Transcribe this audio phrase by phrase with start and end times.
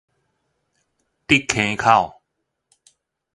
[1.27, 2.19] 竹坑口